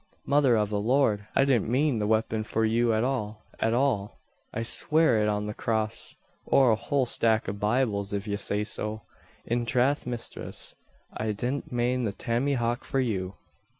"Mother 0.25 0.57
av 0.57 0.69
the 0.71 0.79
Lard! 0.81 1.27
I 1.35 1.45
didn't 1.45 1.69
mane 1.69 1.99
the 1.99 2.07
waypon 2.07 2.43
for 2.43 2.65
you 2.65 2.91
at 2.91 3.03
all, 3.03 3.45
at 3.59 3.71
all! 3.75 4.19
I'll 4.51 4.63
sware 4.63 5.21
it 5.21 5.27
on 5.29 5.45
the 5.45 5.53
crass 5.53 6.15
or 6.43 6.71
a 6.71 6.75
whole 6.75 7.05
stack 7.05 7.47
av 7.47 7.59
Bibles 7.59 8.11
if 8.11 8.27
yez 8.27 8.41
say 8.41 8.63
so. 8.63 9.03
In 9.45 9.63
trath 9.63 10.07
misthress; 10.07 10.73
I 11.15 11.33
didn't 11.33 11.71
mane 11.71 12.05
the 12.05 12.13
tammyhauk 12.13 12.83
for 12.83 12.99
you!" 12.99 13.35